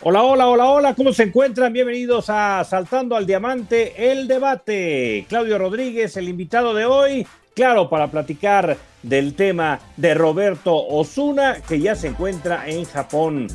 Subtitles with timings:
[0.00, 1.72] Hola, hola, hola, hola, ¿cómo se encuentran?
[1.72, 5.26] Bienvenidos a Saltando al Diamante, el debate.
[5.28, 11.80] Claudio Rodríguez, el invitado de hoy, claro, para platicar del tema de Roberto Osuna, que
[11.80, 13.48] ya se encuentra en Japón.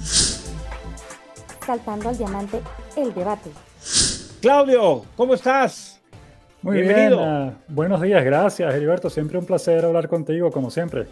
[1.66, 2.62] Saltando al Diamante,
[2.98, 3.50] el debate.
[4.42, 6.02] Claudio, ¿cómo estás?
[6.62, 7.18] Muy Bienvenido.
[7.20, 9.10] bien, ah, buenos días, gracias, Heriberto.
[9.10, 11.08] Siempre un placer hablar contigo, como siempre.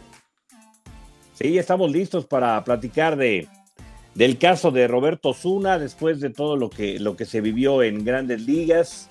[1.35, 3.47] Sí, estamos listos para platicar de
[4.15, 8.03] del caso de Roberto Zuna después de todo lo que, lo que se vivió en
[8.03, 9.09] grandes ligas,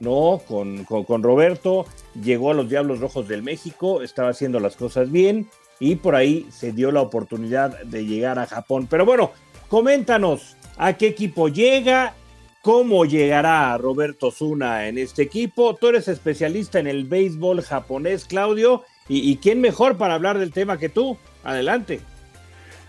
[0.00, 0.40] ¿no?
[0.46, 1.86] Con, con, Roberto,
[2.22, 6.46] llegó a los Diablos Rojos del México, estaba haciendo las cosas bien y por ahí
[6.50, 8.86] se dio la oportunidad de llegar a Japón.
[8.90, 9.30] Pero bueno,
[9.68, 12.14] coméntanos a qué equipo llega,
[12.62, 15.76] cómo llegará Roberto Zuna en este equipo.
[15.76, 20.52] Tú eres especialista en el béisbol japonés, Claudio, y, y quién mejor para hablar del
[20.52, 21.16] tema que tú.
[21.44, 22.00] Adelante.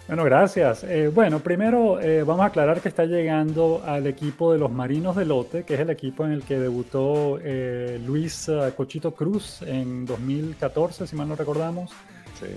[0.08, 0.84] Bueno, gracias.
[0.84, 5.16] Eh, bueno, primero eh, vamos a aclarar que está llegando al equipo de los Marinos
[5.16, 10.06] de Lote, que es el equipo en el que debutó eh, Luis Cochito Cruz en
[10.06, 11.92] 2014, si mal no recordamos.
[12.40, 12.48] Sí.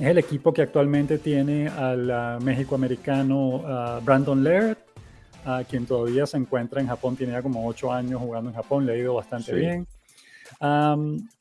[0.00, 4.78] es el equipo que actualmente tiene al México-americano Brandon Laird,
[5.68, 8.94] quien todavía se encuentra en Japón, tiene ya como ocho años jugando en Japón, le
[8.94, 9.86] ha ido bastante bien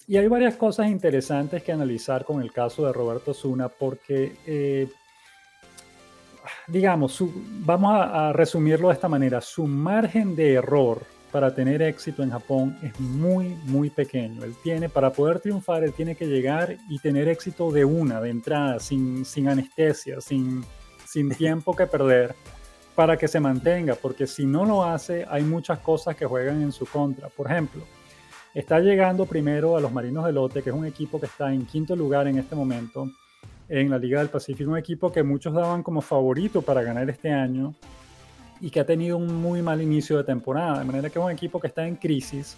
[0.08, 4.88] y hay varias cosas interesantes que analizar con el caso de Roberto Zuna porque, eh,
[6.68, 7.24] digamos,
[7.66, 12.78] vamos a, resumirlo de esta manera, su margen de error para tener éxito en Japón
[12.82, 14.44] es muy, muy pequeño.
[14.44, 18.30] Él tiene, para poder triunfar, él tiene que llegar y tener éxito de una, de
[18.30, 20.64] entrada, sin, sin anestesia, sin,
[21.06, 22.36] sin tiempo que perder
[22.96, 26.72] para que se mantenga, porque si no lo hace, hay muchas cosas que juegan en
[26.72, 27.28] su contra.
[27.28, 27.84] Por ejemplo,
[28.56, 31.66] Está llegando primero a los Marinos de Lote, que es un equipo que está en
[31.66, 33.12] quinto lugar en este momento
[33.68, 37.30] en la Liga del Pacífico, un equipo que muchos daban como favorito para ganar este
[37.30, 37.74] año
[38.62, 41.32] y que ha tenido un muy mal inicio de temporada, de manera que es un
[41.32, 42.56] equipo que está en crisis,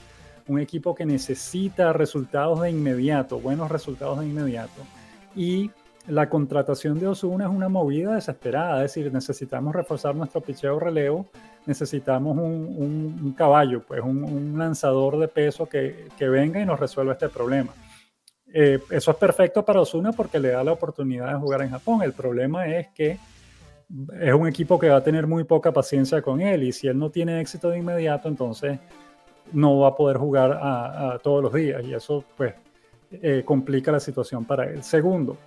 [0.48, 4.84] un equipo que necesita resultados de inmediato, buenos resultados de inmediato.
[5.36, 5.72] Y
[6.08, 11.26] la contratación de Osuna es una movida desesperada, es decir, necesitamos reforzar nuestro picheo relevo,
[11.66, 17.74] necesitamos un, caballo, pues un, lanzador de peso que, venga y nos resuelva este problema.
[18.54, 22.02] Eh, eso es perfecto para Osuna porque le da la oportunidad de jugar en Japón.
[22.02, 23.18] El problema es que
[24.22, 26.98] es un equipo que va a tener muy poca paciencia con él y si él
[26.98, 28.80] no tiene éxito de inmediato, entonces
[29.52, 32.54] no va a poder jugar todos los días y eso pues
[33.12, 34.84] eh, complica la situación para él.
[34.84, 35.38] Segundo,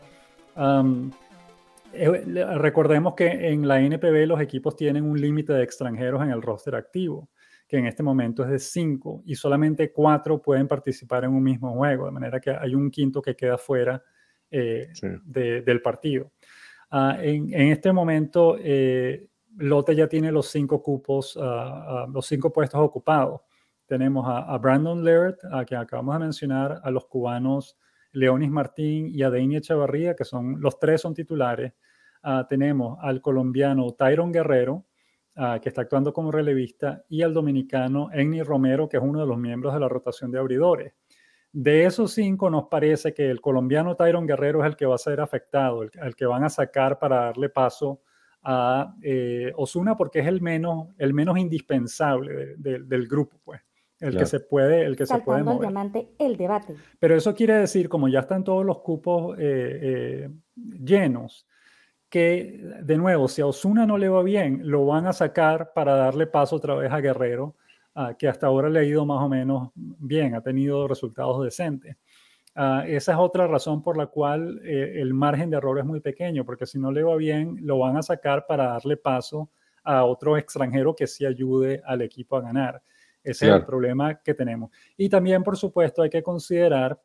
[0.56, 2.25] eh,
[2.59, 6.75] recordemos que en la NPB los equipos tienen un límite de extranjeros en el roster
[6.75, 7.28] activo,
[7.66, 11.75] que en este momento es de 5 y solamente 4 pueden participar en un mismo
[11.75, 14.03] juego, de manera que hay un quinto que queda fuera
[14.50, 14.88] eh,
[15.25, 16.33] del partido.
[16.91, 22.53] Ah, en, este momento, eh, Lotte ya tiene los 5 cupos, ah, ah, los 5
[22.53, 23.43] puestos ocupados.
[23.87, 27.77] Tenemos a, Brandon Laird, a quien acabamos de mencionar, a los cubanos
[28.12, 31.72] Leonis Martín y Adeini Echevarría, que son los tres son titulares.
[32.22, 34.87] Ah, tenemos al colombiano Tyron Guerrero,
[35.37, 39.26] ah, que está actuando como relevista, y al dominicano Enni Romero, que es uno de
[39.26, 40.93] los miembros de la rotación de abridores.
[41.53, 44.99] De esos cinco, nos parece que el colombiano Tyron Guerrero es el que va a
[44.99, 48.03] ser afectado, el, que van a sacar para darle paso
[48.43, 53.60] a eh, Osuna, porque es el menos, el menos indispensable del grupo, pues
[54.00, 55.56] el que se puede, el que se puede mover.
[55.56, 56.75] el diamante, el debate.
[56.99, 61.47] Pero eso quiere decir, como ya están todos los cupos eh, eh, llenos,
[62.09, 65.94] que de nuevo, si a Osuna no le va bien, lo van a sacar para
[65.94, 67.55] darle paso otra vez a Guerrero,
[68.19, 71.97] que hasta ahora le ha ido más o menos bien, ha tenido resultados decentes.
[72.55, 76.00] Ah, esa es otra razón por la cual eh, el margen de error es muy
[76.00, 79.50] pequeño, porque si no le va bien, lo van a sacar para darle paso
[79.84, 82.82] a otro extranjero que sí ayude al equipo a ganar.
[83.22, 84.70] Ese es el problema que tenemos.
[84.97, 87.00] Y también, por supuesto, hay que considerar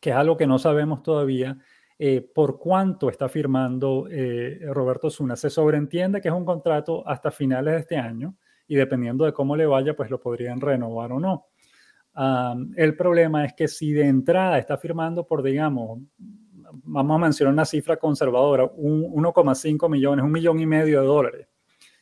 [0.00, 1.58] que es algo que no sabemos todavía,
[1.98, 5.36] eh, por cuánto está firmando eh, Roberto Zuna.
[5.36, 8.34] Se sobreentiende que es un contrato hasta finales de este año
[8.66, 11.46] y dependiendo de cómo le vaya, pues lo podrían renovar o no.
[12.76, 16.00] el problema es que si de entrada está firmando por, digamos,
[16.84, 21.48] vamos a mencionar una cifra conservadora, 1,5 millones, un millón y medio de dólares.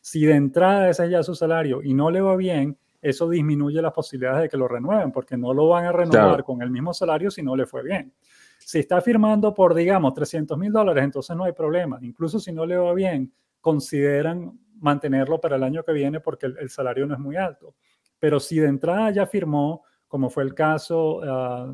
[0.01, 3.81] Si de entrada ese es ya su salario y no le va bien, eso disminuye
[3.81, 6.93] las posibilidades de que lo renueven, porque no lo van a renovar con el mismo
[6.93, 8.13] salario si no le fue bien.
[8.59, 11.97] Si está firmando por, digamos, 300 mil dólares, entonces no hay problema.
[12.01, 16.69] Incluso si no le va bien, consideran mantenerlo para el año que viene porque el,
[16.69, 17.75] salario no es muy alto.
[18.17, 21.73] Pero si de entrada ya firmó, como fue el caso, ah,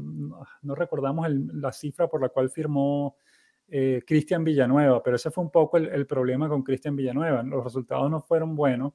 [0.61, 3.15] no recordamos la cifra por la cual firmó
[3.67, 7.41] eh, Cristian Villanueva, pero ese fue un poco el, problema con Cristian Villanueva.
[7.41, 8.93] Los resultados no fueron buenos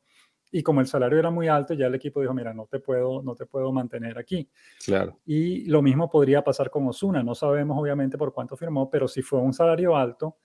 [0.50, 3.23] y como el salario era muy alto, ya el equipo dijo, mira, no te puedo,
[3.23, 4.49] no te puedo mantener aquí.
[4.85, 5.20] Claro.
[5.25, 7.23] Y lo mismo podría pasar con Osuna.
[7.23, 10.38] No sabemos obviamente por cuánto firmó, pero si fue un salario alto,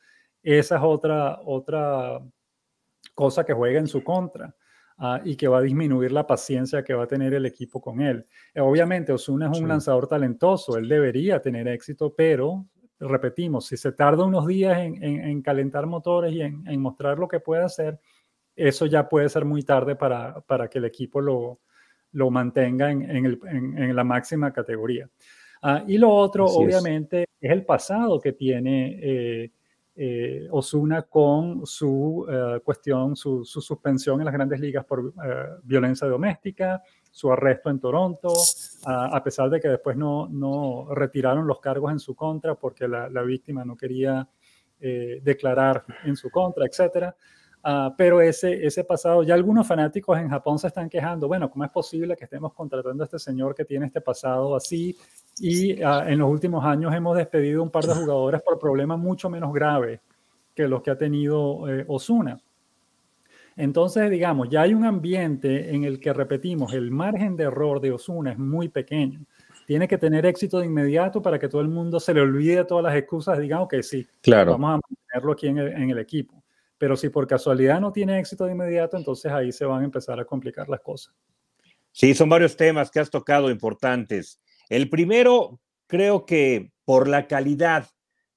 [0.43, 2.21] esa es otra, otra
[3.13, 4.55] cosa que juega en su contra.
[4.97, 7.99] Ah, y que va a disminuir la paciencia que va a tener el equipo con
[7.99, 8.25] él.
[8.53, 12.65] Eh, obviamente, Osuna es un lanzador talentoso, él debería tener éxito, pero
[12.99, 17.63] repetimos, si se tarda unos días en, calentar motores y en, mostrar lo que puede
[17.63, 17.99] hacer,
[18.55, 21.59] eso ya puede ser muy tarde para, para que el equipo lo,
[22.11, 25.09] lo mantenga en, la máxima categoría.
[25.61, 27.51] Ah, y lo otro, obviamente, es.
[27.51, 29.51] el pasado que tiene eh,
[29.97, 36.05] eh, Osuna con su eh, cuestión, su, suspensión en las grandes ligas por eh, violencia
[36.05, 38.33] doméstica, su arresto en Toronto,
[38.85, 43.09] a pesar de que después no, no, retiraron los cargos en su contra porque la,
[43.09, 44.27] la víctima no quería
[44.77, 47.15] declarar en su contra, etcétera.
[47.67, 51.65] Ah, pero ese, ese pasado, ya algunos fanáticos en Japón se están quejando, bueno, ¿cómo
[51.65, 54.95] es posible que estemos contratando a este señor que tiene este pasado así?
[55.39, 59.31] Y ah, en los últimos años hemos despedido un par de jugadores por problemas mucho
[59.31, 59.99] menos graves
[60.53, 62.39] que los que ha tenido eh, Osuna.
[63.55, 67.93] Entonces, digamos, ya hay un ambiente en el que, repetimos, el margen de error de
[67.93, 69.25] Osuna es muy pequeño.
[69.65, 72.83] Tiene que tener éxito de inmediato para que todo el mundo se le olvide todas
[72.83, 74.51] las excusas y diga, que sí, claro.
[74.51, 76.44] vamos a mantenerlo aquí en el equipo.
[76.77, 80.19] Pero si por casualidad no tiene éxito de inmediato, entonces ahí se van a empezar
[80.19, 81.15] a complicar las cosas.
[81.91, 84.41] Sí, son varios temas que has tocado importantes.
[84.69, 87.87] El primero, creo que por la calidad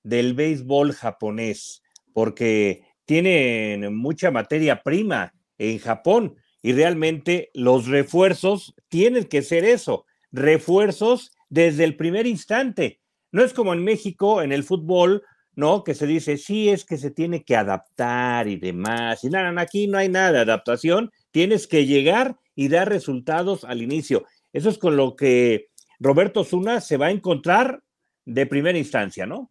[0.02, 1.82] del béisbol japonés,
[2.12, 10.04] porque tienen mucha materia prima en Japón y realmente los refuerzos tienen que ser eso,
[10.30, 13.00] refuerzos desde el primer instante.
[13.32, 15.22] No es como en México, en el fútbol,
[15.58, 15.82] ¿no?
[15.82, 19.24] Que se dice, sí, es que se tiene que adaptar y demás.
[19.24, 23.82] Y nada, aquí no hay nada de adaptación, tienes que llegar y dar resultados al
[23.82, 24.24] inicio.
[24.52, 25.66] Eso es con lo que
[25.98, 27.82] Roberto Zuna se va a encontrar
[28.24, 29.50] de primera instancia, ¿no?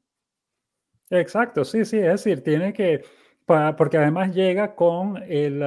[1.09, 3.03] Exacto, sí, sí, es decir, tiene que,
[3.45, 5.61] porque además llega con el,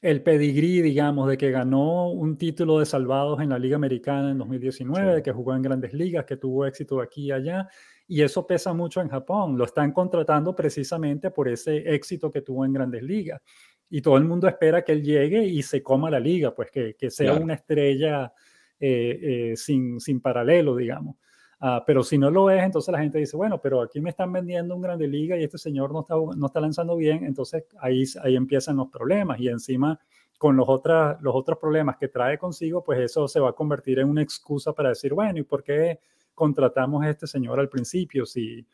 [0.00, 4.38] el pedigrí, digamos, de que ganó un título de salvados en la Liga Americana en
[4.38, 7.68] 2019, de que jugó en grandes ligas, que tuvo éxito aquí y allá,
[8.08, 9.56] y eso pesa mucho en Japón.
[9.58, 13.42] Lo están contratando precisamente por ese éxito que tuvo en grandes ligas.
[13.90, 16.94] Y todo el mundo espera que él llegue y se coma la liga, pues que,
[16.94, 18.32] que sea una estrella
[18.80, 21.16] eh, eh, sin, sin paralelo, digamos.
[21.60, 24.32] Ah, pero si no lo es, entonces la gente dice, bueno, pero aquí me están
[24.32, 28.04] vendiendo un grande liga y este señor no está, no está lanzando bien, entonces ahí,
[28.22, 29.98] ahí empiezan los problemas y encima
[30.38, 33.98] con los, otras, los otros problemas que trae consigo, pues eso se va a convertir
[33.98, 35.98] en una excusa para decir, bueno, ¿y por qué
[36.38, 38.64] contratamos a este señor al principio si,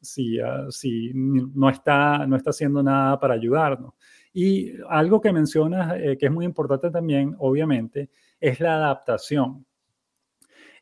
[0.00, 3.92] si, ah, si no, está, no está haciendo nada para ayudarnos?
[4.32, 8.08] Y algo que mencionas, eh, que es muy importante también, obviamente,
[8.40, 9.66] es la adaptación.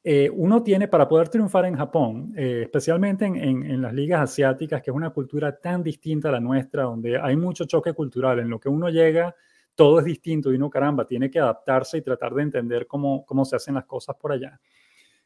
[0.05, 4.81] Eh, uno tiene, para poder triunfar en Japón, eh, especialmente en, en, las ligas asiáticas,
[4.81, 8.49] que es una cultura tan distinta a la nuestra, donde hay mucho choque cultural, en
[8.49, 9.35] lo que uno llega,
[9.75, 13.45] todo es distinto y uno, caramba, tiene que adaptarse y tratar de entender cómo, cómo
[13.45, 14.59] se hacen las cosas por allá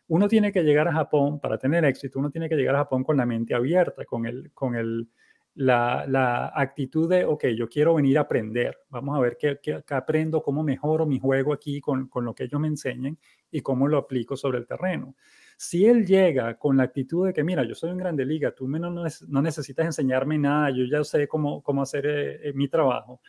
[0.09, 3.05] uno tiene que llegar a Japón, para tener éxito, uno tiene que llegar a Japón
[3.05, 5.09] con la mente abierta, con, el, con el,
[5.55, 9.83] la, la actitud de, ok, yo quiero venir a aprender, vamos a ver qué, qué,
[9.91, 13.19] aprendo, cómo mejoro mi juego aquí con, con, lo que ellos me enseñen
[13.51, 15.15] y cómo lo aplico sobre el terreno.
[15.57, 18.67] Si él llega con la actitud de que, mira, yo soy un grande liga, tú
[18.69, 23.21] no, no necesitas enseñarme nada, yo ya sé cómo, cómo hacer eh, eh, mi trabajo,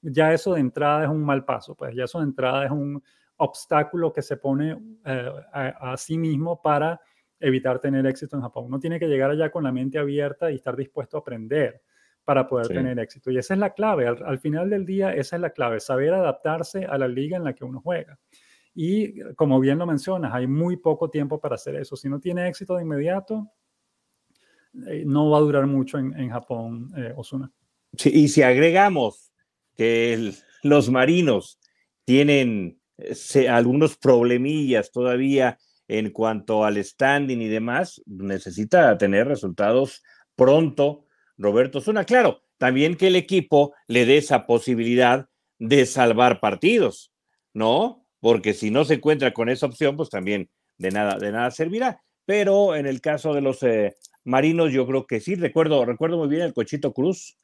[0.00, 3.02] ya eso de entrada es un mal paso, pues ya eso de entrada es un,
[3.36, 7.00] obstáculo que se pone eh, a, sí mismo para
[7.40, 8.66] evitar tener éxito en Japón.
[8.66, 11.82] Uno tiene que llegar allá con la mente abierta y estar dispuesto a aprender
[12.24, 13.30] para poder tener éxito.
[13.30, 14.06] Y esa es la clave.
[14.06, 17.52] Al, final del día, esa es la clave, saber adaptarse a la liga en la
[17.52, 18.18] que uno juega.
[18.74, 21.96] Y como bien lo mencionas, hay muy poco tiempo para hacer eso.
[21.96, 23.52] Si no tiene éxito de inmediato,
[24.86, 27.52] eh, no va a durar mucho en, Japón, eh, Osuna.
[27.96, 29.32] Sí, y si agregamos
[29.76, 31.60] que los marinos
[32.04, 32.80] tienen
[33.48, 35.58] algunos problemillas todavía
[35.88, 40.02] en cuanto al standing y demás, necesita tener resultados
[40.34, 42.04] pronto Roberto Zuna.
[42.04, 47.12] Claro, también que el equipo le dé esa posibilidad de salvar partidos,
[47.52, 48.06] ¿no?
[48.20, 50.48] Porque si no se encuentra con esa opción, pues también
[50.78, 52.00] de nada, de nada servirá.
[52.24, 56.28] Pero en el caso de los eh, marinos, yo creo que sí, recuerdo, recuerdo muy
[56.28, 57.36] bien el Cochito Cruz,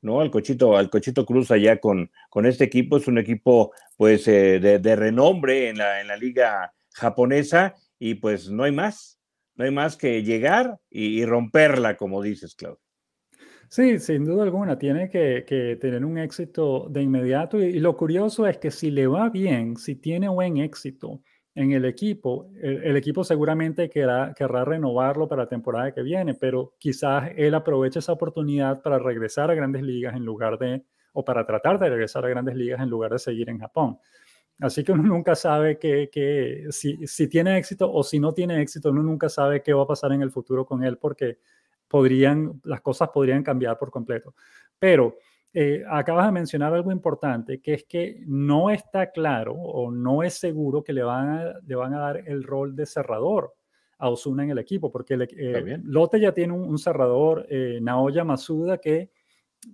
[0.00, 0.20] ¿no?
[0.20, 4.60] Al Cochito, al Cochito Cruz allá con, con este equipo, es un equipo pues eh,
[4.60, 9.18] de, renombre en la, en la liga japonesa y pues no hay más,
[9.56, 12.80] No hay más que llegar y, romperla, como dices, Claudio.
[13.70, 18.58] Sí, sin duda alguna, tiene que, tener un éxito de inmediato y, lo curioso es
[18.58, 21.22] que si le va bien, si tiene buen éxito
[21.58, 26.74] en el equipo, el, equipo seguramente querrá, querrá, renovarlo para la temporada que viene, pero
[26.78, 31.44] quizás él aproveche esa oportunidad para regresar a grandes ligas en lugar de, o para
[31.44, 33.98] tratar de regresar a grandes ligas en lugar de seguir en Japón.
[34.60, 38.90] Así que uno nunca sabe que, si, si, tiene éxito o si no tiene éxito,
[38.90, 41.38] uno nunca sabe qué va a pasar en el futuro con él porque
[41.88, 44.32] podrían, las cosas podrían cambiar por completo.
[44.78, 45.16] Pero
[45.54, 50.34] eh, acabas de mencionar algo importante, que es que no está claro o no es
[50.34, 53.54] seguro que le van a, le van a dar el rol de cerrador
[53.98, 58.78] a Osuna en el equipo, porque eh, Lote ya tiene un, cerrador, eh, Naoya Masuda,
[58.78, 59.10] que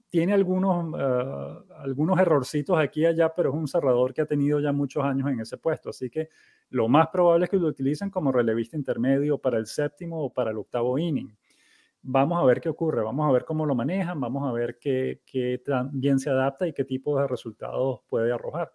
[0.09, 4.61] tiene algunos, ah, algunos errorcitos aquí y allá, pero es un cerrador que ha tenido
[4.61, 5.90] ya muchos años en ese puesto.
[5.90, 6.31] Así que
[6.71, 10.52] lo más probable es que lo utilicen como relevista intermedio para el séptimo o para
[10.52, 11.37] el octavo inning.
[12.06, 15.23] Vamos a ver qué ocurre, vamos a ver cómo lo manejan, vamos a ver qué,
[15.25, 18.75] qué bien se adapta y qué tipo de resultados puede arrojar.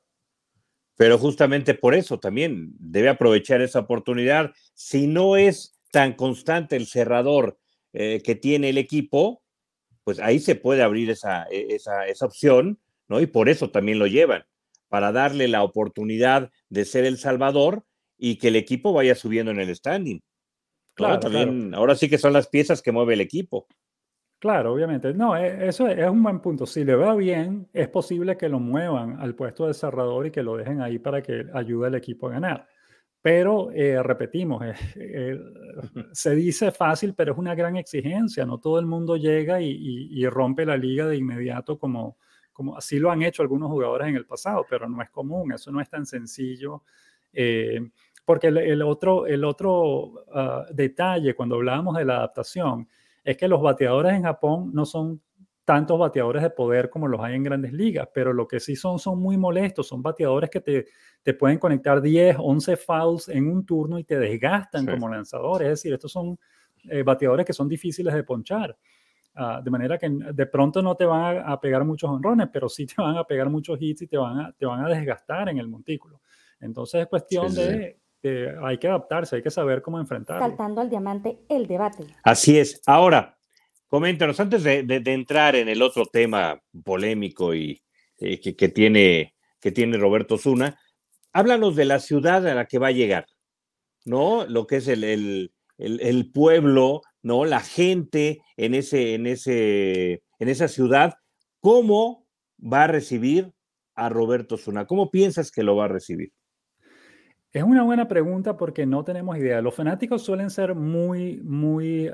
[0.98, 4.52] Pero justamente por eso también debe aprovechar esa oportunidad.
[4.74, 7.60] Si no es tan constante el cerrador
[7.94, 9.44] eh, que tiene el equipo,
[10.04, 13.22] pues ahí se puede abrir esa, e, esa, esa opción, ¿no?
[13.22, 14.44] Y por eso también lo llevan,
[14.88, 17.86] para darle la oportunidad de ser el salvador
[18.18, 20.20] y que el equipo vaya subiendo en el standing.
[21.00, 23.68] Claro, también, ahora sí que son las piezas que mueve el equipo.
[24.40, 25.14] Claro, obviamente.
[25.14, 26.66] No, e, eso es un buen punto.
[26.66, 30.44] Si le va bien, es posible que lo muevan al puesto de cerrador y que
[30.44, 32.68] lo dejen ahí para que ayude al equipo a ganar.
[33.22, 35.40] Pero eh, repetimos, eh, eh,
[36.14, 38.46] se dice fácil, pero es una gran exigencia.
[38.46, 42.18] No todo el mundo llega y, rompe la liga de inmediato como,
[42.54, 45.72] como así lo han hecho algunos jugadores en el pasado, pero no es común, eso
[45.72, 46.84] no es tan sencillo.
[48.30, 52.88] Porque el, otro, el otro ah, detalle cuando hablábamos de la adaptación
[53.24, 55.20] es que los bateadores en Japón no son
[55.66, 59.00] tantos bateadores de poder como los hay en grandes ligas, pero lo que sí son
[59.00, 60.86] son muy molestos, son bateadores que te,
[61.24, 65.72] te pueden conectar 10, 11 fouls en un turno y te desgastan como lanzadores, es
[65.80, 66.38] decir, estos son
[66.84, 68.78] eh, bateadores que son difíciles de ponchar.
[69.34, 72.86] Ah, de manera que de pronto no te van a, pegar muchos honrones, pero sí
[72.86, 75.58] te van a pegar muchos hits y te van a, te van a desgastar en
[75.58, 76.22] el montículo.
[76.60, 80.46] Entonces es cuestión de, hay que adaptarse, hay que saber cómo enfrentarlo.
[80.46, 82.06] Saltando al diamante, el debate.
[82.24, 82.82] Así es.
[82.86, 83.40] Ahora,
[83.90, 87.82] Coméntanos, antes de, entrar en el otro tema polémico y
[88.20, 90.80] eh, que, tiene, que tiene Roberto Zuna,
[91.34, 93.26] háblanos de la ciudad a la que va a llegar,
[94.06, 94.46] ¿no?
[94.46, 95.52] Lo que es el,
[96.32, 97.46] pueblo, ¿no?
[97.46, 101.16] La gente en, ese, en, ese, en esa ciudad,
[101.60, 102.28] ¿cómo
[102.62, 103.54] va a recibir
[103.96, 104.86] a Roberto Zuna?
[104.86, 106.32] ¿Cómo piensas que lo va a recibir?
[107.52, 109.62] Es una buena pregunta porque no tenemos idea.
[109.62, 112.10] Los fanáticos suelen ser muy, muy...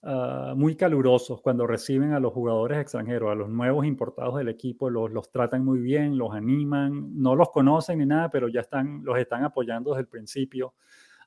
[0.00, 4.88] Ah, muy calurosos cuando reciben a los jugadores extranjeros, a los nuevos importados del equipo,
[4.88, 9.04] los, los tratan muy bien, los animan, no los conocen ni nada, pero ya están,
[9.04, 10.74] los están apoyando desde el principio.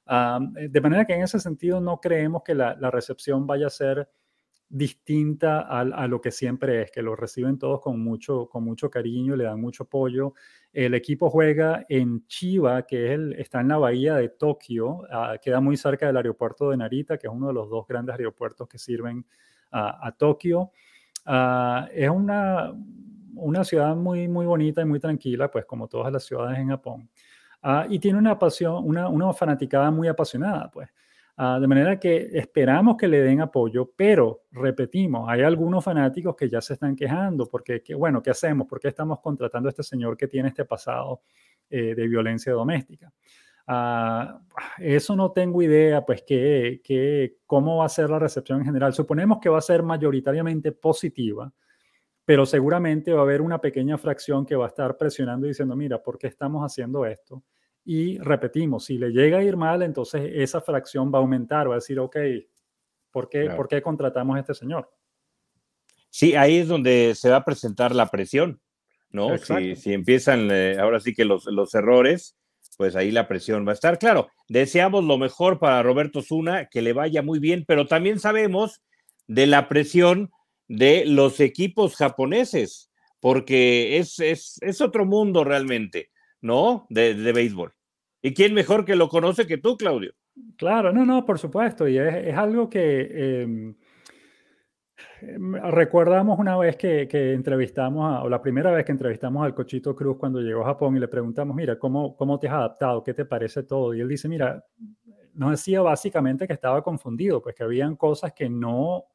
[0.06, 4.10] Ah, de manera que en ese sentido no creemos que la recepción vaya a ser
[4.72, 9.36] distinta a, lo que siempre es, que lo reciben todos con mucho, con mucho cariño,
[9.36, 10.34] le dan mucho apoyo.
[10.72, 15.78] El equipo juega en Chiba, que está en la bahía de Tokio, ah, queda muy
[15.78, 19.26] cerca del aeropuerto de Narita, que es uno de los dos grandes aeropuertos que sirven
[19.72, 20.72] a Tokio.
[21.26, 22.74] Ah, es una,
[23.36, 27.10] una ciudad muy, muy bonita y muy tranquila, pues como todas las ciudades en Japón.
[27.62, 30.90] Ah, y tiene una pasión, una, una fanaticada muy apasionada, pues.
[31.38, 36.50] Ah, de manera que esperamos que le den apoyo, pero repetimos, hay algunos fanáticos que
[36.50, 38.68] ya se están quejando porque, bueno, ¿qué hacemos?
[38.68, 41.22] ¿Por qué estamos contratando a este señor que tiene este pasado
[41.70, 43.12] eh, de violencia doméstica?
[43.68, 44.42] Ah,
[44.80, 48.94] eso no tengo idea, pues, que, que, cómo va a ser la recepción en general.
[48.94, 51.52] Suponemos que va a ser mayoritariamente positiva,
[52.26, 55.76] pero seguramente va a haber una pequeña fracción que va a estar presionando y diciendo,
[55.76, 57.44] mira, ¿por qué estamos haciendo esto?
[57.84, 61.74] Y repetimos, si le llega a ir mal, entonces esa fracción va a aumentar, va
[61.74, 62.18] a decir, ok,
[63.12, 64.92] ¿por qué, ¿por qué contratamos a este señor?
[66.10, 68.62] Sí, ahí es donde se va a presentar la presión,
[69.10, 69.38] ¿no?
[69.38, 72.38] Si, si, empiezan eh, ahora sí que los, los errores,
[72.78, 73.98] pues ahí la presión va a estar.
[73.98, 78.82] Claro, deseamos lo mejor para Roberto Zuna, que le vaya muy bien, pero también sabemos
[79.28, 80.32] de la presión
[80.68, 86.10] de los equipos japoneses, porque es, es, es otro mundo realmente.
[86.42, 86.88] ¿No?
[86.90, 87.74] De, de, béisbol.
[88.22, 90.14] ¿Y quién mejor que lo conoce que tú, Claudio?
[90.58, 91.88] Claro, no, no, por supuesto.
[91.88, 93.76] Y es, es algo que em,
[95.72, 100.18] recordamos una vez que, que entrevistamos, o la primera vez que entrevistamos al Cochito Cruz
[100.18, 103.04] cuando llegó a Japón y le preguntamos, mira, ¿cómo, ¿cómo te has adaptado?
[103.04, 103.94] ¿Qué te parece todo?
[103.94, 104.64] Y él dice, mira,
[105.34, 109.06] nos decía básicamente que estaba confundido, pues que habían cosas que no,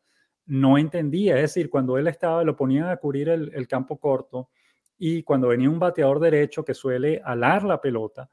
[0.47, 1.37] no entendía.
[1.37, 4.51] Es decir, cuando él estaba, lo ponían a cubrir el campo corto
[4.99, 8.31] y cuando venía un bateador derecho que suele alar la pelota,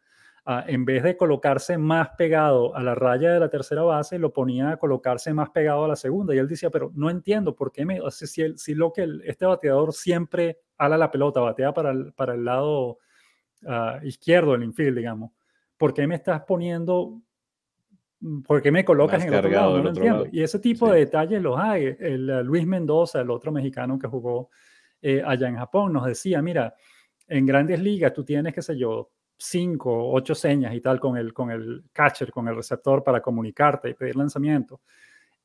[0.67, 4.71] en vez de colocarse más pegado a la raya de la tercera base, lo ponía
[4.71, 6.35] a colocarse más pegado a la segunda.
[6.35, 9.93] Y él decía, pero no entiendo por qué me, si, si lo que este bateador
[9.93, 12.97] siempre ala la pelota, batea para el, para el lado
[13.65, 15.31] ah, izquierdo del infield, digamos,
[15.77, 17.21] ¿por qué me estás poniendo
[18.47, 19.77] ¿Por qué me colocas en el otro lado?
[19.77, 20.25] No lo entiendo.
[20.31, 21.93] Y ese tipo de detalles los hay.
[21.99, 24.49] El, Luis Mendoza, el otro mexicano que jugó
[25.03, 26.73] eh, allá en Japón, nos decía, mira,
[27.27, 31.33] en grandes ligas tú tienes, qué sé yo, cinco, ocho señas y tal con el,
[31.33, 34.81] con el catcher, con el receptor para comunicarte y pedir lanzamiento.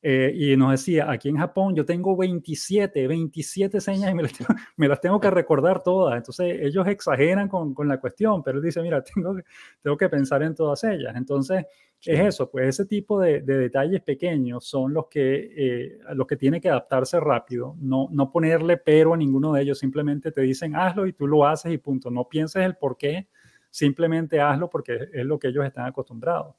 [0.01, 4.31] Eh, y nos decía, aquí en Japón yo tengo 27, 27 señas y me las
[4.31, 6.15] tengo, me las tengo que recordar todas.
[6.15, 9.35] Entonces ellos exageran con, con, la cuestión, pero él dice, mira, tengo,
[9.81, 11.13] tengo que pensar en todas ellas.
[11.15, 11.65] Entonces
[12.05, 16.37] es eso, pues ese tipo de, de detalles pequeños son los que, eh, los que
[16.37, 20.77] tiene que adaptarse rápido, no, no ponerle pero a ninguno de ellos, simplemente te dicen
[20.77, 22.09] hazlo y tú lo haces y punto.
[22.09, 23.27] No pienses el por qué
[23.69, 26.55] simplemente hazlo porque es lo que ellos están acostumbrados.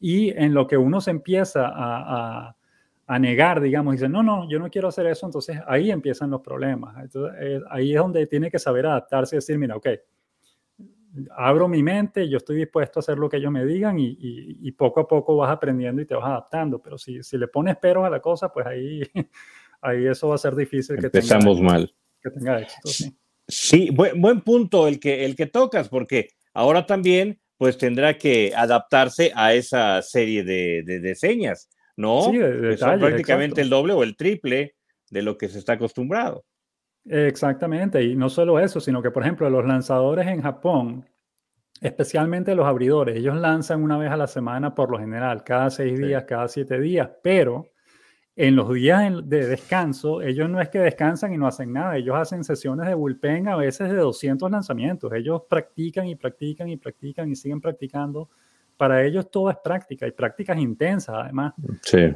[0.00, 2.56] Y en lo que uno se empieza a, a,
[3.16, 6.96] negar, digamos, dice, no, no, yo no quiero hacer eso, entonces ahí empiezan los problemas.
[7.00, 9.86] Entonces, ahí es donde tiene que saber adaptarse y decir, mira, ok,
[11.36, 14.72] abro mi mente, yo estoy dispuesto a hacer lo que ellos me digan y, y,
[14.72, 18.04] poco a poco vas aprendiendo y te vas adaptando, pero si, si le pones peros
[18.04, 19.02] a la cosa, pues ahí,
[19.80, 20.96] ahí eso va a ser difícil.
[21.02, 21.94] Empezamos que mal.
[22.20, 23.16] Que tenga éxito, sí.
[23.50, 28.52] Sí, buen, buen punto el que, el que tocas, porque Ahora también, pues tendrá que
[28.52, 32.22] adaptarse a esa serie de, de, señas, ¿no?
[32.30, 32.38] Sí,
[32.78, 34.76] prácticamente el doble o el triple
[35.10, 36.44] de lo que se está acostumbrado.
[37.04, 41.04] Exactamente, y no solo eso, sino que, por ejemplo, los lanzadores en Japón,
[41.80, 45.98] especialmente los abridores, ellos lanzan una vez a la semana por lo general, cada seis
[45.98, 47.66] días, cada siete días, pero
[48.36, 52.14] en los días de descanso, ellos no es que descansan y no hacen nada, ellos
[52.14, 57.28] hacen sesiones de bullpen a veces de 200 lanzamientos, ellos practican y practican y practican
[57.28, 58.28] y siguen practicando.
[58.78, 61.52] Para ellos todo es práctica y prácticas intensas además.
[61.82, 62.10] Sí.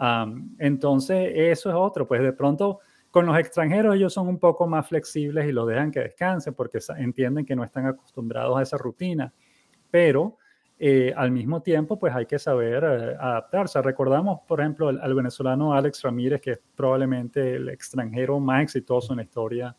[0.59, 2.79] entonces, eso es otro, pues de pronto
[3.11, 6.79] con los extranjeros ellos son un poco más flexibles y los dejan que descansen porque
[6.97, 9.31] entienden que no están acostumbrados a esa rutina,
[9.91, 10.39] pero
[10.79, 13.81] eh, al mismo tiempo, pues hay que saber eh, adaptarse.
[13.83, 19.19] Recordamos, por ejemplo, al, venezolano Alex Ramírez, que es probablemente el extranjero más exitoso en
[19.19, 19.77] la historia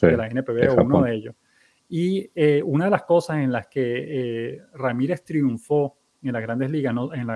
[0.00, 1.34] de la NPB, o uno de ellos.
[1.88, 6.94] Y eh, una de las cosas en las que Ramírez triunfó en las grandes ligas,
[7.14, 7.26] en,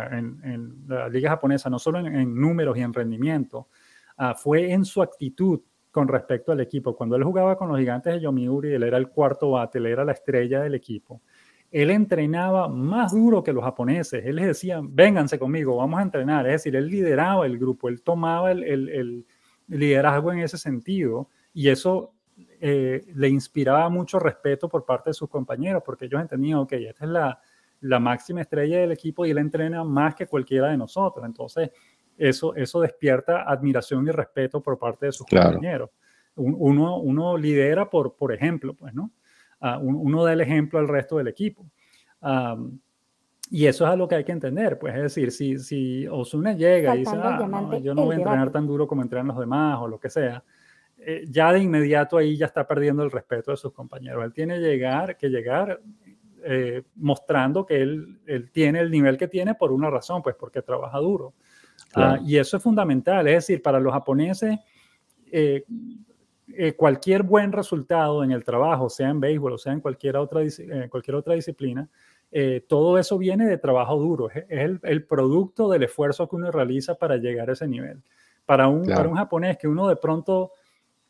[0.88, 3.68] la, liga japonesa, no solo en, números y en rendimiento,
[4.16, 6.96] ah, fue en su actitud con respecto al equipo.
[6.96, 10.05] Cuando él jugaba con los gigantes de Yomiuri, él era el cuarto bate, él era
[10.05, 11.20] la estrella del equipo
[11.70, 14.24] él entrenaba más duro que los japoneses.
[14.24, 16.46] Él les decía, vénganse conmigo, vamos a entrenar.
[16.46, 19.26] Es decir, él lideraba el grupo, él tomaba el,
[19.68, 22.12] liderazgo en ese sentido y eso
[22.61, 27.05] eh, le inspiraba mucho respeto por parte de sus compañeros, porque ellos entendían, ok, esta
[27.05, 27.40] es la,
[28.01, 31.25] máxima estrella del equipo y él entrena más que cualquiera de nosotros.
[31.25, 31.71] Entonces,
[32.16, 35.90] eso, eso despierta admiración y respeto por parte de sus compañeros.
[36.37, 39.11] Uno, uno lidera por, por ejemplo, pues, ¿no?
[39.81, 41.66] uno da el ejemplo al resto del equipo.
[43.51, 46.95] y eso es algo que hay que entender, pues es decir, si, si Osuna llega
[46.95, 47.38] y dice, ah,
[47.83, 50.43] yo no voy a entrenar tan duro como entrenan los demás o lo que sea,
[50.99, 54.23] eh, ya de inmediato ahí ya está perdiendo el respeto de sus compañeros.
[54.25, 55.81] Él tiene llegar, que llegar
[56.44, 60.62] eh, mostrando que él, él, tiene el nivel que tiene por una razón, pues porque
[60.62, 61.35] trabaja duro.
[61.94, 64.59] Ah, y eso es fundamental, es decir, para los japoneses,
[65.33, 65.64] eh,
[66.57, 70.42] eh, cualquier buen resultado en el trabajo, sea en béisbol o sea en cualquier otra,
[70.42, 71.88] eh, cualquier otra disciplina,
[72.33, 74.44] eh, todo eso viene de trabajo duro, es,
[74.83, 78.03] el, producto del esfuerzo que uno realiza para llegar a ese nivel.
[78.46, 80.53] Para un, para un japonés que uno de pronto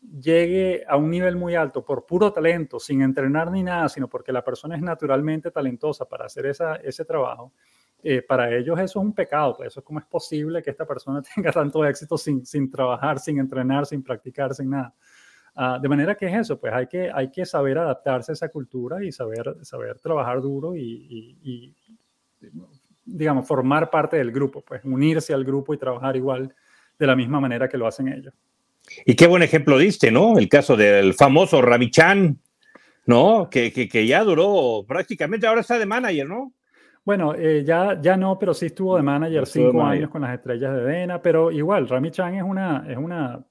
[0.01, 4.33] llegue a un nivel muy alto por puro talento, sin entrenar ni nada, sino porque
[4.33, 7.53] la persona es naturalmente talentosa para hacer esa, ese trabajo,
[8.27, 9.57] para ellos eso es un pecado.
[9.57, 13.39] Pues eso es es posible que esta persona tenga tanto éxito sin, sin trabajar, sin
[13.39, 14.95] entrenar, sin practicar, sin nada.
[15.55, 18.49] Ah, de manera que es eso, pues hay que, hay que saber adaptarse a esa
[18.49, 21.75] cultura y saber, saber trabajar duro y,
[23.05, 26.55] digamos, formar parte del grupo, pues unirse al grupo y trabajar igual
[26.99, 28.35] de la misma manera que lo hacen ellos.
[29.05, 30.39] Y qué buen ejemplo diste, ¿no?
[30.39, 32.39] El caso del famoso Ramichan,
[33.07, 33.49] ¿no?
[33.51, 36.53] Que, que, ya duró prácticamente, ahora está de manager, ¿no?
[37.05, 40.75] Bueno, eh, ya, ya no, pero sí estuvo de manager cinco años con las estrellas
[40.75, 43.45] de Dena, pero igual, Rami Chan es una, es una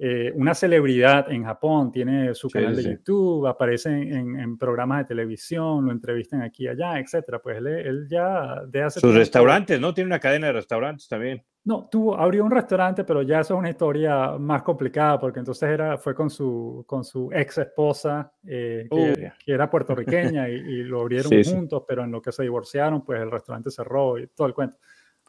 [0.00, 5.86] eh, una celebridad en Japón, tiene su canal de YouTube, aparece en, programas de televisión,
[5.86, 7.40] lo entrevistan aquí y allá, etcétera.
[7.40, 9.92] Pues él, ya de hace Sus restaurantes, ¿no?
[9.92, 11.42] Tiene una cadena de restaurantes también.
[11.64, 15.68] No, tuvo, abrió un restaurante, pero ya eso es una historia más complicada, porque entonces
[15.68, 21.30] era, fue con su, con su ex esposa, eh, que, era puertorriqueña, y, lo abrieron
[21.44, 24.78] juntos, pero en lo que se divorciaron, pues el restaurante cerró y todo el cuento.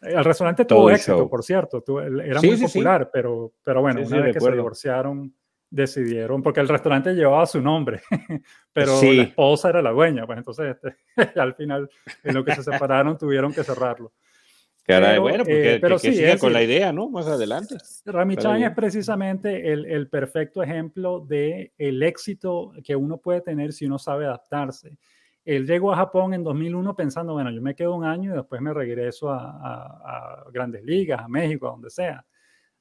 [0.02, 1.84] El restaurante tuvo éxito, por cierto,
[2.24, 5.34] era muy popular, Pero, pero bueno, una vez que se divorciaron,
[5.70, 8.02] decidieron, porque el restaurante llevaba su nombre,
[8.74, 10.96] pero la esposa era la dueña, pues entonces este,
[11.40, 11.90] al final,
[12.24, 14.14] en lo que se separaron, tuvieron que cerrarlo.
[14.90, 17.12] Caray, bueno, porque eh, pero siga con la idea, ¿no?
[17.12, 17.76] Más adelante.
[18.06, 23.72] Rami Chan es precisamente el, el perfecto ejemplo de el éxito que uno puede tener
[23.72, 24.98] si uno sabe adaptarse.
[25.46, 28.62] Él llegó a Japón en 2001 pensando, bueno, yo me quedo un año y después
[28.62, 32.26] me regreso a, grandes ligas, a México, a donde sea.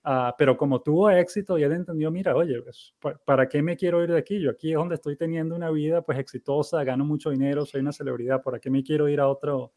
[0.03, 2.95] Ah, pero como tuvo éxito y él entendió, mira, oye, pues,
[3.27, 4.41] ¿para qué me quiero ir de aquí?
[4.41, 7.93] Yo aquí es donde estoy teniendo una vida pues exitosa, gano mucho dinero, soy una
[7.93, 9.73] celebridad, ¿para qué me quiero ir a otro,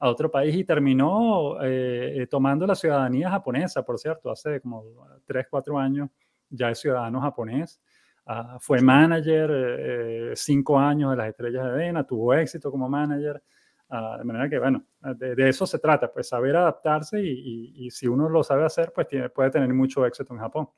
[0.00, 0.54] a otro país?
[0.56, 4.84] Y terminó eh, eh, tomando la ciudadanía japonesa, por cierto, hace como
[5.26, 6.08] 3, 4 años
[6.50, 7.80] ya es ciudadano japonés.
[8.26, 13.42] Ah, fue manager eh, cinco años de las Estrellas de Adena, tuvo éxito como manager.
[13.88, 14.84] Ah, de manera que, bueno,
[15.16, 19.30] de, eso se trata, pues saber adaptarse y, si uno lo sabe hacer, pues tiene,
[19.30, 20.68] puede tener mucho éxito en Japón.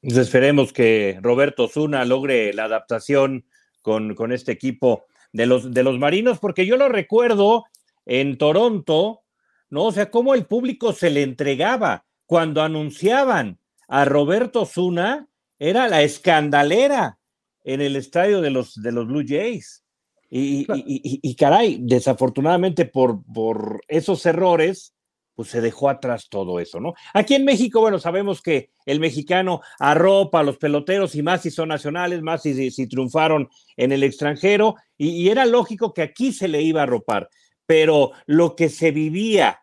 [0.00, 3.44] Pues esperemos que Roberto Zuna logre la adaptación
[3.82, 7.64] con, con, este equipo de los, de los marinos, porque yo lo recuerdo
[8.06, 9.22] en Toronto,
[9.68, 9.84] ¿no?
[9.84, 16.02] O sea, cómo el público se le entregaba cuando anunciaban a Roberto Zuna era la
[16.02, 17.18] escandalera
[17.64, 19.82] en el estadio de los, de los Blue Jays.
[20.28, 24.92] Y, y, caray, desafortunadamente por, por esos errores,
[25.36, 26.94] pues se dejó atrás todo eso, ¿no?
[27.14, 31.50] Aquí en México, bueno, sabemos que el mexicano arropa a los peloteros y más si
[31.50, 36.32] son nacionales, más si, si triunfaron en el extranjero, y, y, era lógico que aquí
[36.32, 37.28] se le iba a arropar,
[37.66, 39.60] pero lo que se vivía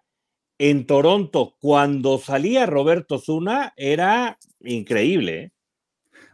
[0.58, 5.52] en Toronto cuando salía Roberto Zuna era increíble, ¿eh?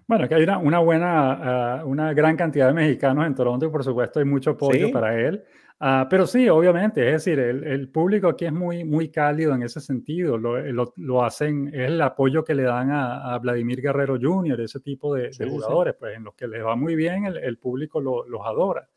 [0.10, 3.70] Bueno, que hay una, una buena, ah, una gran cantidad de mexicanos en Toronto y
[3.70, 5.44] por supuesto hay mucho apoyo para él.
[5.80, 9.62] Uh, pero sí, obviamente, es decir, el, el, público aquí es muy, muy cálido en
[9.62, 10.36] ese sentido.
[10.36, 14.60] Lo, lo, lo hacen, es el apoyo que le dan a, a Vladimir Guerrero Jr.,
[14.60, 17.58] ese tipo de, de jugadores, pues en los que les va muy bien, el, el
[17.60, 18.90] público los adora.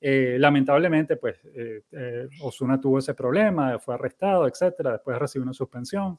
[0.00, 5.54] Eh, lamentablemente, pues eh, eh, Osuna tuvo ese problema, fue arrestado, etcétera, después recibió una
[5.54, 6.18] suspensión.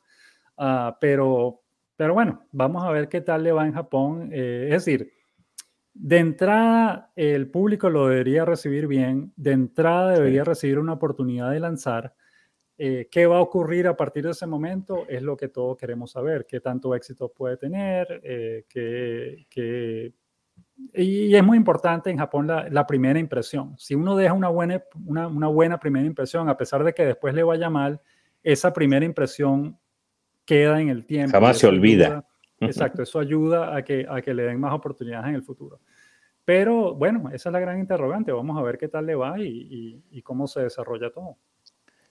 [0.58, 1.62] Uh, pero,
[1.96, 4.30] pero bueno, vamos a ver qué tal le va en Japón.
[4.32, 5.14] Eh, es decir,
[5.94, 11.60] de entrada el público lo debería recibir bien, de entrada debería recibir una oportunidad de
[11.60, 12.14] lanzar.
[12.80, 15.06] Eh, ¿Qué va a ocurrir a partir de ese momento?
[15.08, 18.66] Es lo que todos queremos saber, qué tanto éxito puede tener, eh,
[20.94, 23.76] y es muy importante en Japón la, primera impresión.
[23.78, 27.34] Si uno deja una buena, una, una buena primera impresión, a pesar de que después
[27.34, 28.02] le vaya mal,
[28.44, 29.78] esa primera impresión
[30.46, 31.32] queda en el tiempo.
[31.32, 32.26] Jamás se olvida.
[32.60, 35.80] exacto, eso ayuda a que, a que le den más oportunidades en el futuro.
[36.46, 38.32] Pero bueno, esa es la gran interrogante.
[38.32, 41.38] Vamos a ver qué tal le va y, y, cómo se desarrolla todo.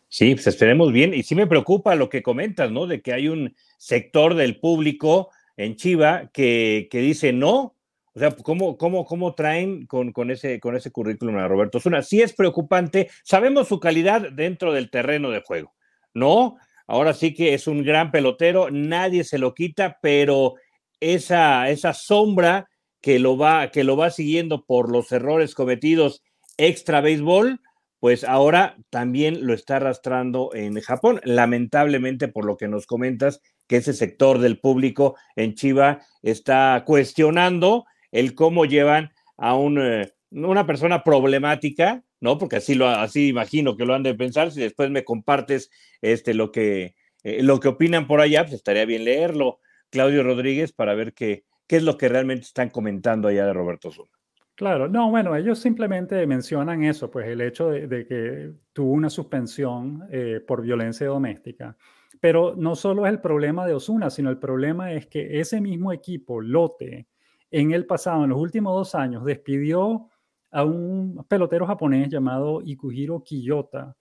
[0.09, 1.15] Sí, pues esperemos bien.
[1.15, 2.87] Y sí me preocupa lo que comentas, ¿no?
[2.87, 7.76] De que hay un sector del público en Chiva que, que dice no.
[8.17, 12.03] O sea, ¿cómo, cómo, cómo traen con, con, ese, con ese currículum a Roberto Zuna?
[12.03, 13.11] Sí es preocupante.
[13.23, 15.75] Sabemos su calidad dentro del terreno de juego,
[16.15, 16.57] ¿no?
[16.87, 20.55] Ahora sí que es un gran pelotero, nadie se lo quita, pero
[20.99, 22.71] esa, esa sombra
[23.03, 26.23] que lo, va, que lo va siguiendo por los errores cometidos
[26.57, 27.61] extra béisbol,
[28.01, 31.21] pues ahora también lo está arrastrando en Japón.
[31.25, 37.85] Lamentablemente, por lo que nos comentas, que ese sector del público en Chiva está cuestionando
[38.13, 42.39] el cómo llevan a eh, una persona problemática ¿no?
[42.39, 44.51] Porque así lo así imagino que lo han de pensar.
[44.51, 48.85] Si después me compartes este lo que eh, lo que opinan por allá, pues estaría
[48.85, 53.47] bien leerlo, Claudio Rodríguez, para ver qué, qué es lo que realmente están comentando allá
[53.47, 54.11] de Roberto Zuna.
[54.55, 60.05] Claro, no, bueno, ellos simplemente mencionan eso, pues el hecho de, que tuvo una suspensión
[60.11, 61.77] eh, por violencia doméstica.
[62.21, 65.93] Pero no solo es el problema de Osuna, sino el problema es que ese mismo
[65.93, 67.07] equipo, Lote,
[67.51, 70.09] en el pasado, en los últimos dos años, despidió
[70.51, 73.97] a un pelotero japonés llamado Ikuhiro Kiyota,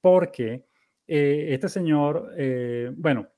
[0.00, 0.66] porque
[1.06, 3.28] eh, este señor, eh, bueno,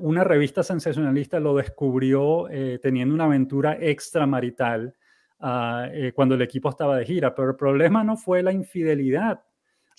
[0.00, 4.94] una revista sensacionalista lo descubrió eh, teniendo una aventura extramarital
[5.40, 9.42] ah, cuando el equipo estaba de gira, pero el problema no fue la infidelidad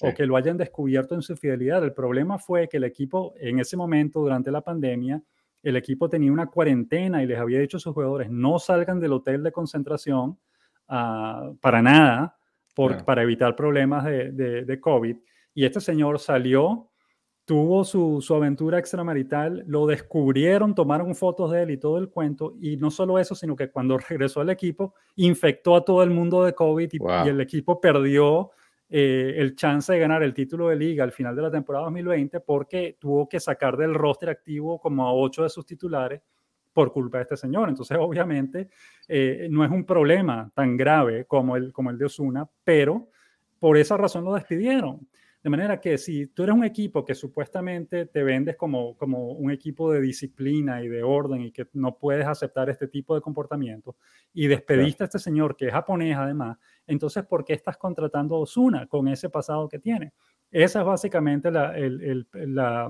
[0.01, 3.59] o que lo hayan descubierto en su fidelidad, el problema fue que el equipo en
[3.59, 5.23] ese momento, durante la pandemia,
[5.67, 9.13] el equipo tenía una cuarentena y les había dicho a sus jugadores no salgan del
[9.13, 10.37] hotel de concentración
[10.87, 12.37] ah, para nada,
[13.05, 15.17] para evitar problemas de, de, COVID.
[15.53, 16.91] Y este señor salió,
[17.43, 22.53] tuvo su, su, aventura extramarital, lo descubrieron, tomaron fotos de él y todo el cuento.
[22.61, 26.43] Y no solo eso, sino que cuando regresó al equipo, infectó a todo el mundo
[26.43, 28.51] de COVID y el equipo perdió
[28.89, 32.39] eh, el chance de ganar el título de liga al final de la temporada 2020
[32.39, 36.21] porque tuvo que sacar del roster activo como a ocho de sus titulares
[36.71, 37.69] por culpa de este señor.
[37.69, 38.69] Entonces, obviamente,
[39.07, 43.09] eh, no es un problema tan grave como el, como el de Osuna, pero
[43.59, 45.07] por esa razón lo despidieron.
[45.43, 49.51] De manera que si tú eres un equipo que supuestamente te vendes como, como un
[49.51, 53.95] equipo de disciplina y de orden y que no puedes aceptar este tipo de comportamiento
[54.33, 58.39] y despediste a este señor que es japonés además, entonces ¿por qué estás contratando a
[58.39, 60.13] Osuna con ese pasado que tiene?
[60.49, 61.73] Esa es básicamente la,
[62.33, 62.89] la,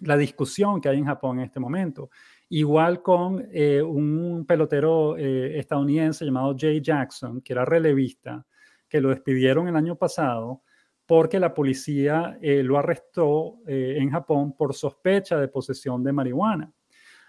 [0.00, 2.10] la discusión que hay en Japón en este momento.
[2.48, 8.44] Igual con eh, un pelotero eh, estadounidense llamado Jay Jackson, que era relevista,
[8.88, 10.62] que lo despidieron el año pasado
[11.10, 16.72] porque la policía eh, lo arrestó eh, en Japón por sospecha de posesión de marihuana.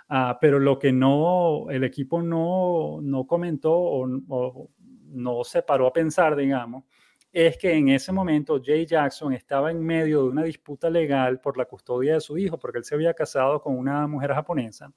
[0.07, 4.69] Ah, pero lo que no, el equipo no, no comentó o,
[5.07, 6.83] no se paró a pensar, digamos,
[7.31, 11.57] es que en ese momento Jay Jackson estaba en medio de una disputa legal por
[11.57, 14.93] la custodia de su hijo, porque él se había casado con una mujer japonesa.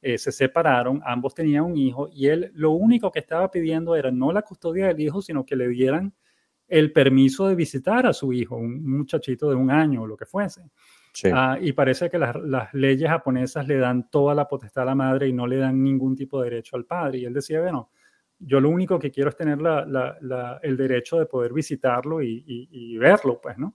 [0.00, 4.12] Eh, se separaron, ambos tenían un hijo y él lo único que estaba pidiendo era
[4.12, 6.14] no la custodia del hijo, sino que le dieran
[6.68, 10.26] el permiso de visitar a su hijo, un muchachito de un año o lo que
[10.26, 10.70] fuese.
[11.32, 15.28] Ah, y parece que las, leyes japonesas le dan toda la potestad a la madre
[15.28, 17.18] y no le dan ningún tipo de derecho al padre.
[17.18, 17.90] Y él decía, bueno,
[18.38, 19.58] yo lo único que quiero es tener
[20.62, 23.74] el derecho de poder visitarlo y, verlo, pues, ¿no?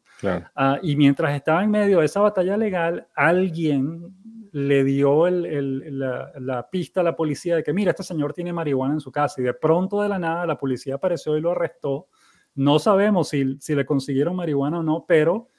[0.56, 6.70] Ah, y mientras estaba en medio de esa batalla legal, alguien le dio la, la,
[6.70, 9.42] pista a la policía de que, mira, este señor tiene marihuana en su casa.
[9.42, 12.08] Y de pronto de la nada la policía apareció y lo arrestó
[12.56, 15.50] no sabemos si, le consiguieron marihuana o no, pero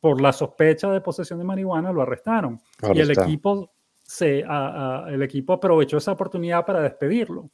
[0.00, 2.60] por la sospecha de posesión de marihuana lo arrestaron.
[2.94, 4.44] y el equipo, se,
[5.08, 7.50] el equipo aprovechó esa oportunidad para despedirlo.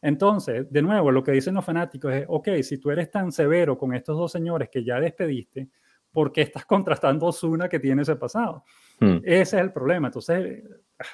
[0.00, 3.78] Entonces, de nuevo, lo que dicen los fanáticos es, ok, si tú eres tan severo
[3.78, 5.68] con estos dos señores que ya despediste,
[6.10, 8.64] ¿por qué estás contrastando a Osuna que tiene ese pasado?
[8.98, 9.18] Hmm.
[9.22, 10.08] Ese es el problema.
[10.08, 10.64] Entonces,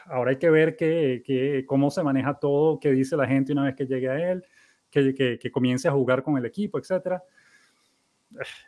[0.07, 3.75] ahora hay que ver que, cómo se maneja todo, qué dice la gente una vez
[3.77, 4.45] que llegue a él
[4.91, 7.23] que, comience a jugar con el equipo, etcétera.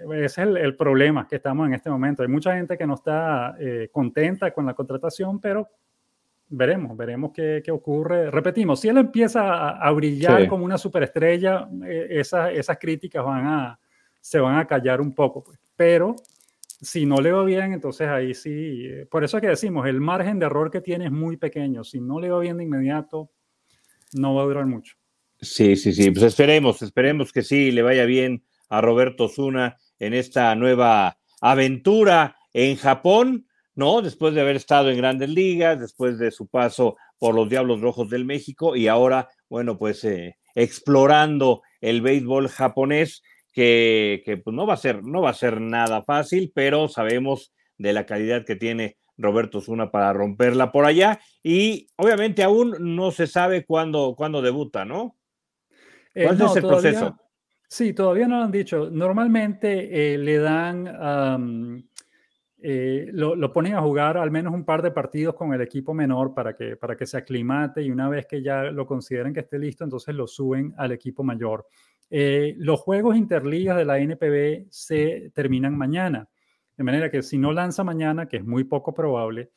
[0.01, 2.23] Ese es el, problema que estamos en este momento.
[2.23, 5.69] Hay mucha gente que no está eh, contenta con la contratación, pero
[6.49, 8.31] veremos, veremos qué, ocurre.
[8.31, 13.81] Repetimos, si él empieza a, brillar como una superestrella, eh, esas, críticas van a,
[14.21, 15.45] se van a callar un poco.
[15.45, 15.59] Pues.
[15.77, 16.17] Pero
[16.81, 18.87] si no le va bien, entonces ahí sí.
[18.87, 21.85] Eh, por eso es que decimos, el margen de error que tiene es muy pequeño.
[21.85, 23.31] Si no le va bien de inmediato,
[24.15, 24.97] no va a durar mucho.
[25.43, 30.13] Sí, sí, sí, pues esperemos, esperemos que sí le vaya bien a Roberto Zuna en
[30.13, 34.03] esta nueva aventura en Japón, ¿no?
[34.03, 38.11] Después de haber estado en grandes ligas, después de su paso por los Diablos Rojos
[38.11, 43.23] del México y ahora, bueno, pues eh, explorando el béisbol japonés,
[43.53, 47.53] que, que pues no va a ser, no va a ser nada fácil, pero sabemos
[47.79, 53.11] de la calidad que tiene Roberto Zuna para romperla por allá y obviamente aún no
[53.11, 55.17] se sabe cuándo, cuándo debuta, ¿no?
[56.15, 57.17] Eh, ¿Cuál es el proceso?
[57.69, 58.91] Sí, todavía no lo han dicho.
[58.91, 61.87] Normalmente eh, le dan,
[62.59, 66.35] eh, lo, ponen a jugar al menos un par de partidos con el equipo menor
[66.35, 69.59] para que, para que se aclimate y una vez que ya lo consideren que esté
[69.59, 71.67] listo, entonces lo suben al equipo mayor.
[72.11, 76.29] los juegos interligas de la NPB se terminan mañana,
[76.77, 79.53] de manera que si no lanza mañana, que es muy poco probable,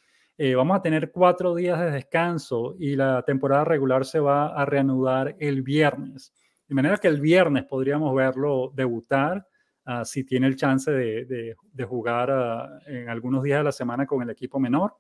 [0.56, 5.36] vamos a tener cuatro días de descanso y la temporada regular se va a reanudar
[5.40, 6.32] el viernes.
[6.68, 9.46] De manera que el viernes podríamos verlo debutar,
[9.86, 14.22] ah, si tiene el chance de, jugar ah, en algunos días de la semana con
[14.22, 14.96] el equipo menor.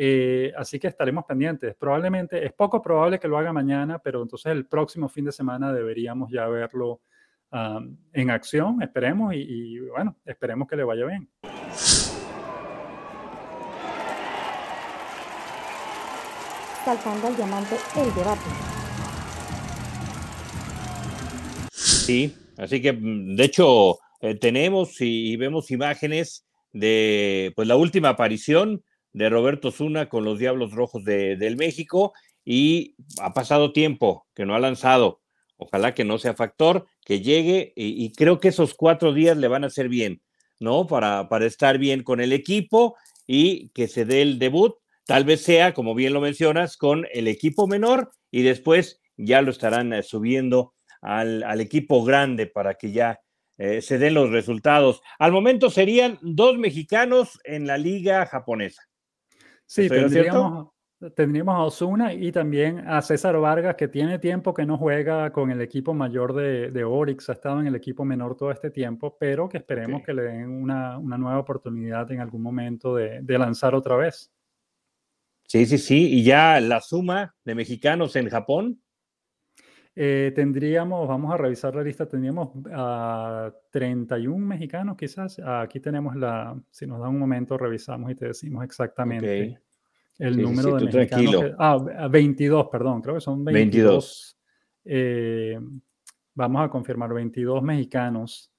[0.00, 1.74] Eh, así que estaremos pendientes.
[1.74, 5.72] Probablemente, es poco probable que lo haga mañana, pero entonces el próximo fin de semana
[5.72, 7.00] deberíamos ya verlo
[7.50, 7.80] ah,
[8.12, 11.28] en acción, esperemos, y, y, bueno, esperemos que le vaya bien.
[16.84, 18.77] Saltando al diamante, el debate.
[22.08, 28.08] Sí, así que mm, de hecho eh, tenemos y, vemos imágenes de pues la última
[28.08, 32.14] aparición de Roberto Zuna con los Diablos Rojos de, del México
[32.46, 35.20] y ha pasado tiempo que no ha lanzado.
[35.58, 39.64] Ojalá que no sea factor, que llegue y, creo que esos cuatro días le van
[39.64, 40.22] a hacer bien,
[40.60, 40.86] ¿no?
[40.86, 45.42] Para, para estar bien con el equipo y que se dé el debut tal vez
[45.42, 50.02] sea, como bien lo mencionas, con el equipo menor y después ya lo estarán eh,
[50.02, 53.20] subiendo al, equipo grande para que ya
[53.56, 55.02] eh, se den los resultados.
[55.18, 58.82] Al momento serían dos mexicanos en la liga japonesa.
[59.66, 60.68] Sí, tendríamos,
[61.14, 65.50] tendríamos a Osuna y también a César Vargas, que tiene tiempo que no juega con
[65.50, 69.16] el equipo mayor de, de Orix, ha estado en el equipo menor todo este tiempo,
[69.18, 73.74] pero que esperemos que le den una, nueva oportunidad en algún momento de, de lanzar
[73.74, 74.32] otra vez.
[75.48, 76.12] Sí, sí, sí.
[76.12, 78.82] Y ya la suma de mexicanos en Japón.
[80.00, 85.40] Eh, tendríamos, vamos a revisar la lista, tendríamos a 31 mexicanos quizás.
[85.44, 89.60] Aquí tenemos la, si nos da un momento, revisamos y te decimos exactamente
[90.20, 91.52] el número de mexicanos.
[91.58, 94.38] ah, 22, perdón, creo que son 22.
[94.84, 95.58] Eh,
[96.32, 98.52] vamos a confirmar 22 mexicanos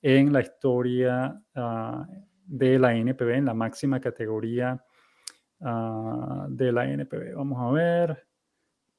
[0.00, 2.08] en la historia ah,
[2.46, 4.82] de la NPB, en la máxima categoría
[5.60, 7.34] ah, de la NPB.
[7.34, 8.29] Vamos a ver.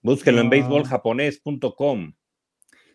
[0.01, 0.49] Búsquelo en ah.
[0.49, 2.13] baseballjaponés.com.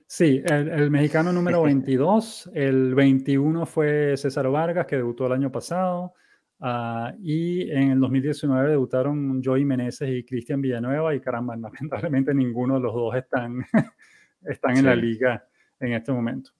[0.08, 6.14] Sí, el, mexicano número 22, el 21 fue César Vargas, que debutó el año pasado,
[6.60, 12.74] ah, y en el 2019 debutaron Joey Meneses y Cristian Villanueva, y caramba, lamentablemente ninguno
[12.74, 13.64] de los dos están,
[14.42, 15.44] están en la liga
[15.80, 16.52] en este momento.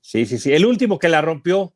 [0.00, 0.52] Sí, sí, sí.
[0.52, 1.74] El último que la rompió.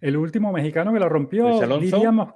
[0.00, 2.34] El último mexicano que la rompió, diríamos,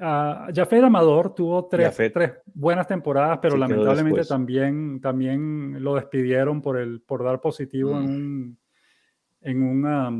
[0.00, 6.78] Uh, Jafet Amador tuvo tres, tres, buenas temporadas, pero lamentablemente también, también lo despidieron por,
[6.78, 8.06] el, por dar positivo en, mm.
[8.06, 8.58] un,
[9.40, 10.12] en una,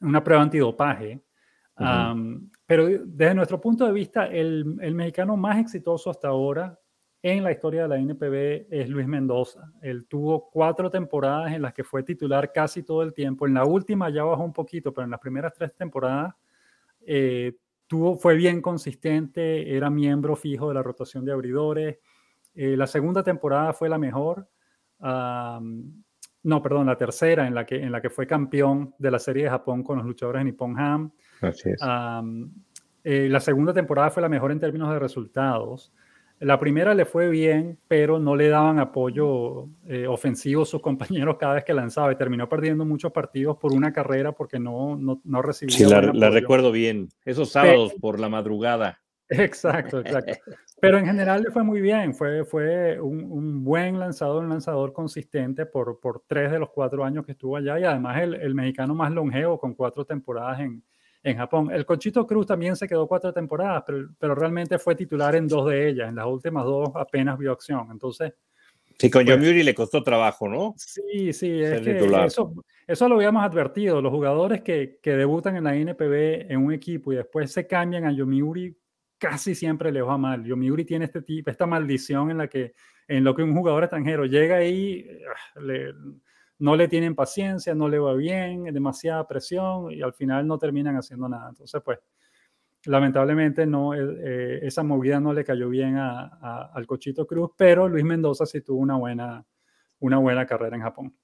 [0.00, 1.20] una prueba antidopaje.
[2.66, 6.78] pero desde nuestro punto de vista, el, el, mexicano más exitoso hasta ahora
[7.22, 9.72] en la historia de la NPB es Luis Mendoza.
[9.82, 13.46] Él tuvo cuatro temporadas en las que fue titular casi todo el tiempo.
[13.46, 16.34] En la última ya bajó un poquito, pero en las primeras tres temporadas
[17.04, 17.56] eh,
[18.18, 21.98] fue bien consistente, era miembro fijo de la rotación de abridores.
[22.54, 24.48] Eh, la segunda temporada fue la mejor.
[25.00, 29.44] no, perdón, la tercera en la, que, en la que fue campeón de la serie
[29.44, 31.12] de Japón con los luchadores de Nippon Ham.
[31.40, 31.80] Así es.
[33.04, 35.92] Eh, la segunda temporada fue la mejor en términos de resultados.
[36.40, 41.36] La primera le fue bien, pero no le daban apoyo eh, ofensivo a sus compañeros
[41.38, 45.20] cada vez que lanzaba y terminó perdiendo muchos partidos por una carrera porque no, no,
[45.24, 45.76] no recibía.
[45.76, 47.08] Sí, la, recuerdo bien.
[47.24, 49.00] Esos sábados por la madrugada.
[49.28, 50.32] Exacto, exacto.
[50.80, 52.14] Pero en general le fue muy bien.
[52.14, 57.26] Fue, fue un, buen lanzador, un lanzador consistente por, por tres de los cuatro años
[57.26, 60.82] que estuvo allá y además el, el mexicano más longevo con cuatro temporadas en,
[61.22, 61.70] en Japón.
[61.72, 65.68] El Conchito Cruz también se quedó cuatro temporadas, pero, pero, realmente fue titular en dos
[65.68, 66.08] de ellas.
[66.08, 67.88] En las últimas dos apenas vio acción.
[67.90, 68.32] Entonces.
[68.98, 70.74] Sí, con pues, le costó trabajo, ¿no?
[70.76, 72.52] Sí, sí, es que eso,
[72.84, 74.02] eso, lo habíamos advertido.
[74.02, 78.06] Los jugadores que, que, debutan en la NPB en un equipo y después se cambian
[78.06, 78.76] a Yomiuri,
[79.16, 80.44] casi siempre les va mal.
[80.44, 82.74] Yomiuri tiene este tipo, esta maldición en la que
[83.08, 85.94] en lo que un jugador extranjero llega ahí, ah, le,
[86.58, 90.96] no le tienen paciencia, no le va bien, demasiada presión y al final no terminan
[90.96, 91.50] haciendo nada.
[91.50, 91.98] Entonces, pues,
[92.84, 98.04] lamentablemente no, eh, eh, esa movida no le cayó bien al Cochito Cruz, pero Luis
[98.04, 99.44] Mendoza sí tuvo una buena,
[100.00, 101.16] una buena carrera en Japón.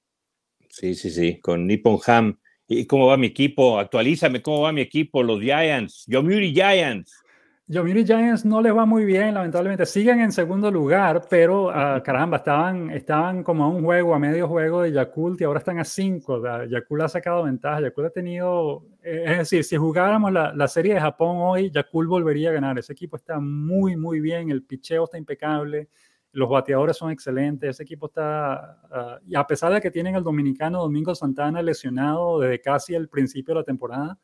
[0.68, 2.38] Sí, sí, sí, con Nippon Ham.
[2.66, 3.78] ¿Y cómo va mi equipo?
[3.78, 7.23] Actualízame cómo va mi equipo, los Giants, Yomiuri Giants.
[7.66, 9.86] Yomiuri Giants no les va muy bien, lamentablemente.
[9.86, 14.46] Siguen en segundo lugar, pero ah, caramba, estaban, estaban como a un juego, a medio
[14.46, 16.42] juego de Yakult y ahora están a cinco.
[16.68, 17.80] Yakult ha sacado ventaja.
[17.80, 22.06] Yakult ha tenido, eh, es decir, si jugáramos la, la, serie de Japón hoy, Yakult
[22.06, 22.78] volvería a ganar.
[22.78, 24.50] Ese equipo está muy, muy bien.
[24.50, 25.88] El picheo está impecable.
[26.32, 27.70] Los bateadores son excelentes.
[27.70, 32.40] Ese equipo está, ah, y a pesar de que tienen el dominicano Domingo Santana lesionado
[32.40, 34.18] desde casi el principio de la temporada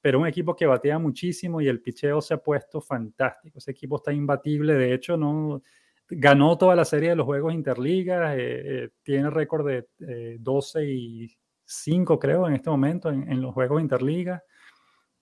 [0.00, 3.58] pero un equipo que batea muchísimo y el picheo se ha puesto fantástico.
[3.58, 5.62] Ese equipo está imbatible, de hecho, no
[6.08, 10.84] ganó toda la serie de los juegos interligas, eh, eh, tiene récord de 12 eh,
[10.90, 14.42] y 5, creo, en este momento en, los juegos interligas.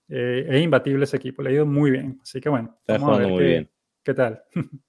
[0.07, 2.19] es imbatible ese equipo, le ha ido muy bien.
[2.21, 3.69] Así que bueno, vamos a ver muy qué, bien.
[4.03, 4.41] qué tal.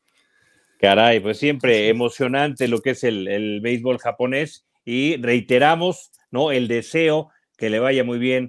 [0.79, 6.53] Caray, pues siempre emocionante lo que es el, el béisbol japonés y reiteramos, ¿no?
[6.53, 8.49] El deseo que le vaya muy bien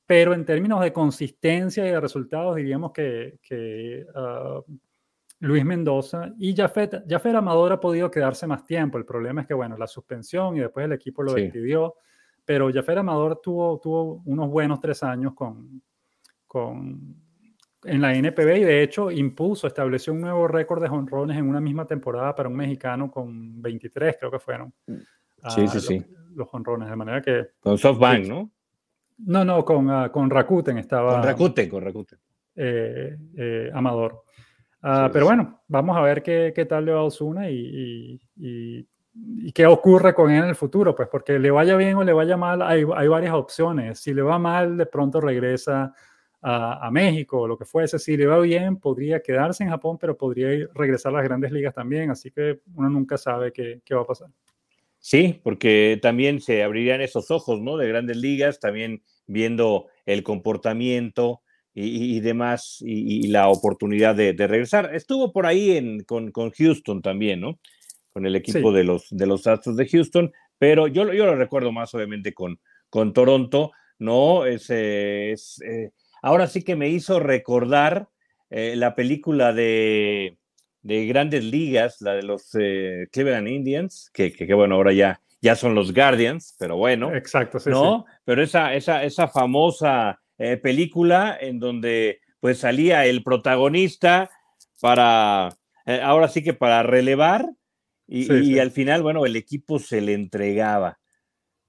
[0.06, 4.60] Pero en términos de consistencia y de resultados, diríamos que, que ah,
[5.40, 8.98] Luis Mendoza y Jafet, Jafet Amador ha podido quedarse más tiempo.
[8.98, 11.96] El problema es que, bueno, la suspensión y después el equipo lo decidió.
[12.44, 15.82] Pero Jafet Amador tuvo, tuvo unos buenos tres años con,
[16.46, 17.16] con,
[17.84, 21.60] en la NPB y de hecho impuso, estableció un nuevo récord de jonrones en una
[21.60, 24.72] misma temporada para un mexicano con 23, creo que fueron.
[24.86, 24.94] Mm.
[25.48, 26.04] Sí, sí, sí.
[26.34, 27.48] Los jonrones, de manera que...
[27.60, 28.50] Con SoftBank, ¿no?
[29.18, 31.14] No, no, con, uh, con Rakuten estaba.
[31.14, 32.18] Con Rakuten, con Rakuten.
[32.56, 34.24] Eh, eh, Amador.
[34.82, 38.88] Ah, pero bueno, vamos a ver qué, qué tal le va a Osuna y, y,
[39.14, 42.12] y, qué ocurre con él en el futuro, pues porque le vaya bien o le
[42.12, 44.00] vaya mal, hay, hay varias opciones.
[44.00, 45.94] Si le va mal, de pronto regresa
[46.42, 47.98] a, a, México o lo que fuese.
[47.98, 51.52] Si le va bien, podría quedarse en Japón, pero podría ir, regresar a las grandes
[51.52, 52.10] ligas también.
[52.10, 54.28] Así que uno nunca sabe qué, qué va a pasar.
[54.98, 57.76] Sí, porque también se abrirían esos ojos, ¿no?
[57.76, 61.42] De grandes ligas, también viendo el comportamiento
[61.74, 64.94] y, demás, y, la oportunidad de, regresar.
[64.94, 67.58] Estuvo por ahí en, con, con, Houston también, ¿no?
[68.12, 71.72] Con el equipo de, los, de los Astros de Houston, pero yo, yo lo recuerdo
[71.72, 74.44] más, obviamente, con, con Toronto, ¿no?
[74.44, 75.90] Es, es eh,
[76.22, 78.08] ahora sí que me hizo recordar
[78.50, 80.38] eh, la película de,
[80.82, 85.56] de, Grandes Ligas, la de los eh, Cleveland Indians, que, que, bueno, ahora ya ya
[85.56, 87.12] son los Guardians, pero bueno.
[87.12, 88.06] Exacto, sí, ¿no?
[88.24, 94.30] Pero esa, esa, esa famosa eh, película en donde pues salía el protagonista
[94.80, 95.48] para,
[96.04, 97.44] ahora sí que para relevar,
[98.06, 100.98] y, al final, bueno, el equipo se le entregaba,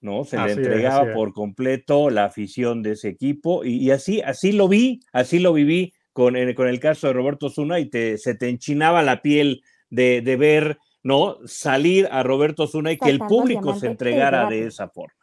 [0.03, 0.23] ¿no?
[0.23, 4.99] Se le entregaba por completo la afición de ese equipo, y, así, así lo vi,
[5.11, 9.01] así lo viví con, con el caso de Roberto Zuna, y te, se te enchinaba
[9.01, 11.37] la piel de, de ver ¿no?
[11.45, 15.13] Salir a Roberto Zuna y que el público se entregara de esa forma.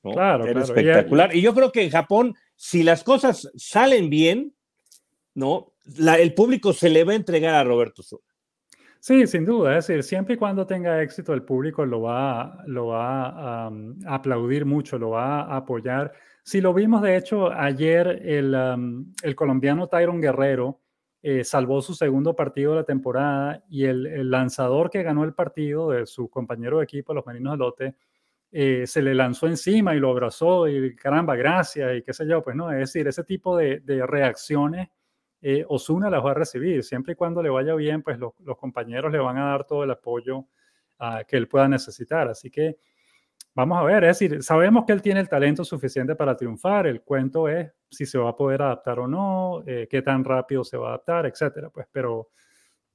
[0.00, 1.34] Claro, Era espectacular.
[1.34, 4.54] Y, yo creo que en Japón, si las cosas salen bien,
[5.34, 5.74] ¿no?
[5.96, 8.22] el público se le va a entregar a Roberto Zuna.
[9.00, 9.78] Sí, sin duda.
[9.78, 13.70] Es decir, siempre y cuando tenga éxito, el público lo va, lo va a
[14.06, 16.12] aplaudir mucho, lo va a apoyar.
[16.42, 18.54] Si lo vimos, de hecho, ayer el,
[19.22, 20.80] el colombiano Tyron Guerrero,
[21.20, 25.90] eh, salvó su segundo partido de la temporada y el, lanzador que ganó el partido
[25.90, 27.94] de su compañero de equipo, los Marinos de Lote,
[28.52, 32.42] eh, se le lanzó encima y lo abrazó y caramba, gracias y qué sé yo,
[32.42, 34.90] pues no, es decir, ese tipo de, reacciones
[35.40, 39.12] eh, Osuna las va a recibir, siempre y cuando le vaya bien, pues los, compañeros
[39.12, 40.46] le van a dar todo el apoyo
[40.98, 42.78] ah, que él pueda necesitar, así que
[43.58, 47.02] Vamos a ver, es decir, sabemos que él tiene el talento suficiente para triunfar, el
[47.02, 50.76] cuento es si se va a poder adaptar o no, eh, qué tan rápido se
[50.76, 52.28] va a adaptar, etcétera, pues, pero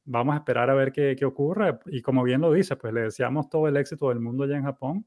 [0.06, 1.80] vamos a esperar a ver qué, qué, ocurre.
[1.88, 4.64] Y como bien lo dice, pues le deseamos todo el éxito del mundo allá en
[4.64, 5.06] Japón,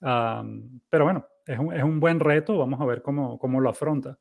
[0.00, 4.18] pero bueno, es un, es un, buen reto, vamos a ver cómo, cómo lo afronta.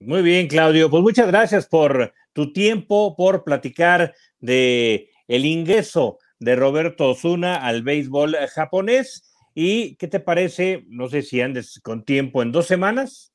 [0.00, 6.54] Muy bien, Claudio, pues muchas gracias por tu tiempo, por platicar de el ingreso de
[6.54, 9.28] Roberto Osuna al béisbol japonés
[9.60, 10.84] ¿Y qué te parece?
[10.86, 13.32] No sé si andes con tiempo en dos semanas.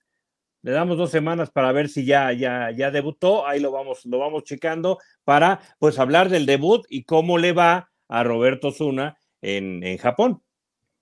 [0.61, 3.45] Le damos dos semanas para ver si ya, ya, ya debutó.
[3.45, 7.91] Ahí lo vamos, lo vamos checando para pues hablar del debut y cómo le va
[8.07, 10.41] a Roberto Zuna en, en Japón.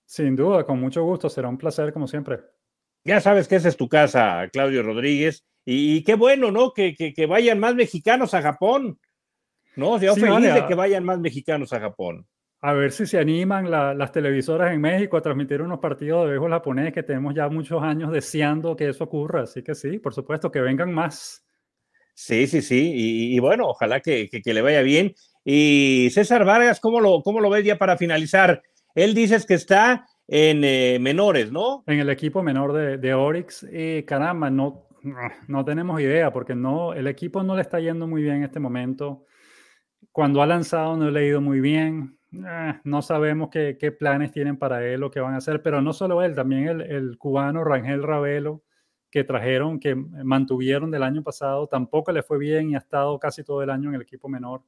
[0.06, 1.28] Sin duda, con mucho gusto.
[1.28, 2.40] Será un placer como siempre.
[3.04, 5.44] Ya sabes que esa es tu casa, Claudio Rodríguez.
[5.64, 6.72] Y, qué bueno, ¿no?
[6.72, 8.98] Que, que, vayan más mexicanos a Japón.
[9.76, 9.98] ¿No?
[9.98, 12.26] Yo feliz de que vayan más mexicanos a Japón
[12.64, 16.52] a ver si se animan las televisoras en México a transmitir unos partidos de béisbol
[16.52, 19.42] japonés que tenemos ya muchos años deseando que eso ocurra.
[19.42, 21.44] Así que sí, por supuesto, que vengan más.
[22.14, 22.92] Sí, sí, sí.
[22.94, 25.12] Y, bueno, ojalá que, que, le vaya bien.
[25.44, 28.62] Y César Vargas, ¿cómo lo, cómo lo ves ya para finalizar?
[28.94, 31.82] Él dices que está en eh, menores, ¿no?
[31.88, 33.66] En el equipo menor de, de Orix.
[33.72, 34.86] Eh, caramba, no,
[35.48, 38.60] no tenemos idea porque no, el equipo no le está yendo muy bien en este
[38.60, 39.26] momento.
[40.10, 44.56] Cuando ha lanzado no le ha ido muy bien eh, no sabemos qué, planes tienen
[44.56, 48.02] para él o qué van a hacer, pero no solo él, también el, cubano Rangel
[48.02, 48.62] Ravelo,
[49.10, 53.44] que trajeron, que mantuvieron del año pasado, tampoco le fue bien y ha estado casi
[53.44, 54.62] todo el año en el equipo menor.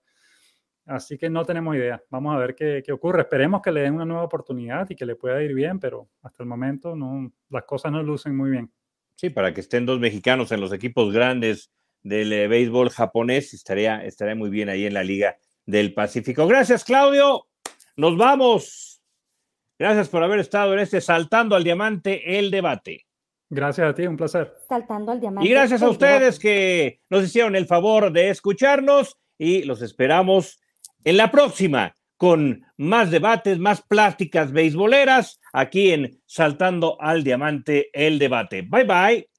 [0.87, 2.03] Así que no tenemos idea.
[2.11, 3.23] Vamos a ver qué, qué, ocurre.
[3.23, 6.43] Esperemos que le den una nueva oportunidad y que le pueda ir bien, pero hasta
[6.43, 8.71] el momento no, las cosas no lucen muy bien.
[9.17, 11.71] Sí, para que estén dos mexicanos en los equipos grandes
[12.03, 15.37] del eh, béisbol japonés, estaría, estaría muy bien ahí en la Liga
[15.67, 16.47] del Pacífico.
[16.47, 17.47] Gracias, Claudio.
[17.97, 19.03] Nos vamos.
[19.79, 23.07] Gracias por haber estado en este Saltando al Diamante, el debate.
[23.51, 24.55] Gracias a ti, un placer.
[24.69, 25.49] Saltando al Diamante.
[25.49, 30.61] Y gracias a ustedes que nos hicieron el favor de escucharnos y los esperamos
[31.05, 38.19] en la próxima con más debates, más plásticas beisboleras aquí en Saltando al Diamante, el
[38.19, 38.63] debate.
[38.63, 39.34] Bye bye.